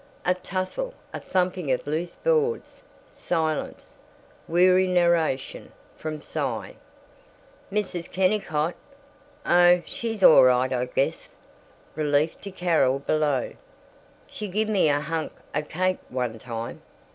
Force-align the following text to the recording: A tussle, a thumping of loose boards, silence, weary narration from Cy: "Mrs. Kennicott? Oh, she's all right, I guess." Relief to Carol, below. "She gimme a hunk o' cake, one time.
A 0.25 0.33
tussle, 0.33 0.95
a 1.13 1.19
thumping 1.19 1.71
of 1.71 1.85
loose 1.85 2.15
boards, 2.15 2.81
silence, 3.13 3.97
weary 4.47 4.87
narration 4.87 5.71
from 5.95 6.23
Cy: 6.23 6.73
"Mrs. 7.71 8.09
Kennicott? 8.09 8.73
Oh, 9.45 9.83
she's 9.85 10.23
all 10.23 10.45
right, 10.45 10.73
I 10.73 10.85
guess." 10.85 11.35
Relief 11.93 12.41
to 12.41 12.49
Carol, 12.49 12.97
below. 12.97 13.53
"She 14.25 14.47
gimme 14.47 14.89
a 14.89 15.01
hunk 15.01 15.33
o' 15.53 15.61
cake, 15.61 15.99
one 16.09 16.39
time. 16.39 16.81